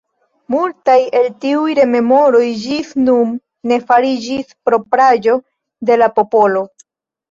[0.53, 3.37] Multaj el tiuj rememoroj ĝis nun
[3.75, 5.41] ne fariĝis propraĵo
[5.93, 6.71] de la popolo.